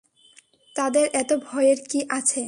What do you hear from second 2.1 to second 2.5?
আছে?